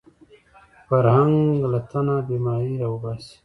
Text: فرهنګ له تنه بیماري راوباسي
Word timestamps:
فرهنګ 0.87 1.37
له 1.71 1.79
تنه 1.89 2.15
بیماري 2.29 2.73
راوباسي 2.81 3.35